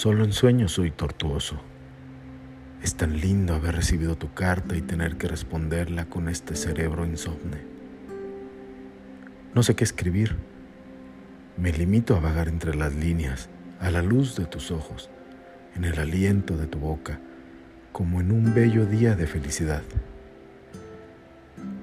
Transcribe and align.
Solo 0.00 0.24
en 0.24 0.32
sueños 0.32 0.72
soy 0.72 0.90
tortuoso. 0.90 1.60
Es 2.82 2.94
tan 2.94 3.20
lindo 3.20 3.54
haber 3.54 3.76
recibido 3.76 4.16
tu 4.16 4.32
carta 4.32 4.74
y 4.74 4.80
tener 4.80 5.18
que 5.18 5.28
responderla 5.28 6.06
con 6.06 6.30
este 6.30 6.56
cerebro 6.56 7.04
insomne. 7.04 7.58
No 9.54 9.62
sé 9.62 9.76
qué 9.76 9.84
escribir. 9.84 10.36
Me 11.58 11.70
limito 11.70 12.16
a 12.16 12.20
vagar 12.20 12.48
entre 12.48 12.74
las 12.74 12.94
líneas, 12.94 13.50
a 13.78 13.90
la 13.90 14.00
luz 14.00 14.36
de 14.36 14.46
tus 14.46 14.70
ojos, 14.70 15.10
en 15.76 15.84
el 15.84 15.98
aliento 15.98 16.56
de 16.56 16.66
tu 16.66 16.78
boca, 16.78 17.20
como 17.92 18.22
en 18.22 18.32
un 18.32 18.54
bello 18.54 18.86
día 18.86 19.16
de 19.16 19.26
felicidad. 19.26 19.82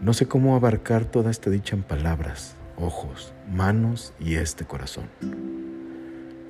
No 0.02 0.13
sé 0.13 0.27
cómo 0.27 0.55
abarcar 0.55 1.05
toda 1.05 1.30
esta 1.30 1.52
dicha 1.52 1.76
en 1.76 1.84
palabras, 1.84 2.55
ojos, 2.77 3.31
manos 3.48 4.16
y 4.20 4.38
este 4.38 4.66
corazón. 4.66 5.05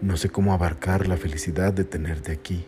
No 0.07 0.15
sé 0.15 0.29
cómo 0.29 0.53
abarcar 0.53 1.05
la 1.09 1.17
felicidad 1.17 1.73
de 1.73 1.83
tenerte 1.83 2.31
aquí, 2.31 2.63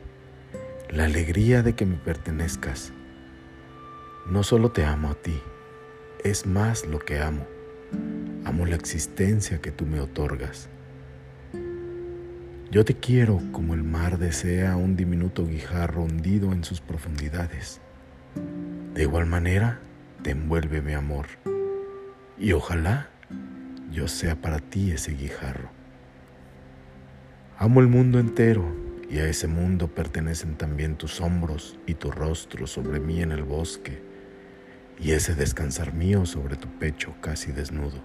la 0.89 1.05
alegría 1.05 1.63
de 1.63 1.73
que 1.73 1.85
me 1.85 1.95
pertenezcas. 1.95 2.91
No 4.29 4.43
solo 4.43 4.73
te 4.73 4.83
amo 4.83 5.11
a 5.11 5.15
ti, 5.15 5.39
es 6.25 6.45
más 6.45 6.85
lo 6.85 6.99
que 6.99 7.21
amo. 7.21 7.47
Amo 8.43 8.65
la 8.65 8.75
existencia 8.75 9.61
que 9.61 9.71
tú 9.71 9.85
me 9.85 10.01
otorgas. 10.01 10.67
Yo 12.71 12.83
te 12.83 12.95
quiero 12.95 13.41
como 13.53 13.73
el 13.73 13.83
mar 13.83 14.17
desea 14.17 14.75
un 14.75 14.97
diminuto 14.97 15.47
guijarro 15.47 16.01
hundido 16.01 16.51
en 16.51 16.65
sus 16.65 16.81
profundidades. 16.81 17.79
De 18.93 19.03
igual 19.03 19.27
manera, 19.27 19.79
te 20.23 20.31
envuelve 20.31 20.81
mi 20.81 20.91
amor. 20.91 21.27
Y 22.37 22.51
ojalá 22.51 23.07
yo 23.89 24.09
sea 24.09 24.35
para 24.35 24.59
ti 24.59 24.91
ese 24.91 25.13
guijarro. 25.13 25.78
Amo 27.61 27.81
el 27.81 27.87
mundo 27.87 28.19
entero 28.19 28.73
y 29.09 29.17
a 29.17 29.27
ese 29.27 29.45
mundo 29.45 29.89
pertenecen 29.89 30.55
también 30.55 30.95
tus 30.95 31.19
hombros 31.19 31.77
y 31.85 31.95
tu 31.95 32.09
rostro 32.09 32.67
sobre 32.67 33.01
mí 33.01 33.21
en 33.21 33.33
el 33.33 33.43
bosque 33.43 34.01
y 34.97 35.11
ese 35.11 35.35
descansar 35.35 35.93
mío 35.93 36.25
sobre 36.25 36.55
tu 36.55 36.69
pecho 36.79 37.15
casi 37.19 37.51
desnudo. 37.51 38.01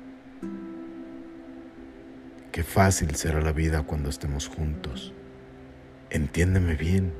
Qué 2.50 2.64
fácil 2.64 3.14
será 3.14 3.40
la 3.40 3.52
vida 3.52 3.84
cuando 3.84 4.10
estemos 4.10 4.48
juntos. 4.48 5.12
Entiéndeme 6.10 6.74
bien 6.74 7.12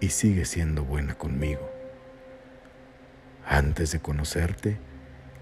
y 0.00 0.10
sigue 0.10 0.44
siendo 0.44 0.84
buena 0.84 1.14
conmigo. 1.14 1.66
Antes 3.46 3.90
de 3.90 4.00
conocerte, 4.00 4.76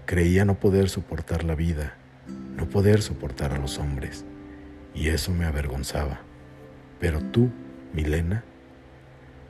creía 0.05 0.45
no 0.45 0.57
poder 0.57 0.87
soportar 0.87 1.43
la 1.43 1.55
vida, 1.55 1.97
no 2.55 2.69
poder 2.69 3.01
soportar 3.01 3.51
a 3.51 3.59
los 3.59 3.77
hombres 3.77 4.23
y 4.93 5.09
eso 5.09 5.33
me 5.33 5.45
avergonzaba. 5.45 6.21
Pero 6.99 7.19
tú, 7.19 7.49
Milena, 7.93 8.43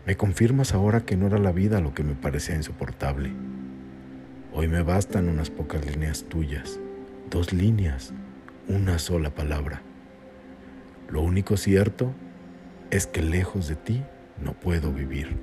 me 0.05 0.17
confirmas 0.17 0.73
ahora 0.73 1.01
que 1.01 1.15
no 1.15 1.27
era 1.27 1.37
la 1.37 1.51
vida 1.51 1.79
lo 1.79 1.93
que 1.93 2.03
me 2.03 2.15
parecía 2.15 2.55
insoportable. 2.55 3.31
Hoy 4.53 4.67
me 4.67 4.81
bastan 4.81 5.29
unas 5.29 5.49
pocas 5.49 5.85
líneas 5.85 6.25
tuyas, 6.25 6.79
dos 7.29 7.53
líneas, 7.53 8.13
una 8.67 8.99
sola 8.99 9.29
palabra. 9.33 9.81
Lo 11.09 11.21
único 11.21 11.57
cierto 11.57 12.13
es 12.91 13.07
que 13.07 13.21
lejos 13.21 13.67
de 13.67 13.75
ti 13.75 14.03
no 14.43 14.53
puedo 14.53 14.91
vivir. 14.91 15.37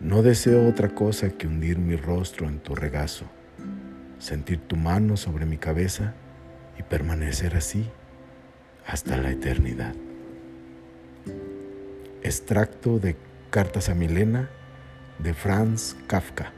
No 0.00 0.22
deseo 0.22 0.68
otra 0.68 0.90
cosa 0.90 1.30
que 1.30 1.46
hundir 1.46 1.78
mi 1.78 1.96
rostro 1.96 2.48
en 2.48 2.60
tu 2.60 2.74
regazo, 2.74 3.24
sentir 4.18 4.60
tu 4.60 4.76
mano 4.76 5.16
sobre 5.16 5.44
mi 5.44 5.58
cabeza 5.58 6.14
y 6.78 6.82
permanecer 6.82 7.56
así 7.56 7.90
hasta 8.88 9.18
la 9.18 9.30
eternidad. 9.30 9.94
Extracto 12.22 12.98
de 12.98 13.16
Cartas 13.50 13.90
a 13.90 13.94
Milena 13.94 14.48
de 15.18 15.34
Franz 15.34 15.94
Kafka. 16.06 16.52